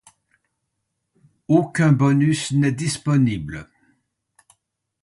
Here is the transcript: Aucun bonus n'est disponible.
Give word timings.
Aucun 1.47 1.91
bonus 1.91 2.53
n'est 2.53 2.71
disponible. 2.71 3.69